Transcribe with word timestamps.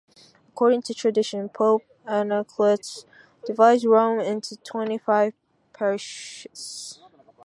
According 0.49 0.81
to 0.83 0.95
tradition, 0.95 1.47
Pope 1.49 1.83
Anacletus 2.07 3.05
divided 3.45 3.87
Rome 3.87 4.19
into 4.19 4.55
twenty-five 4.55 5.35
parishes. 5.73 6.97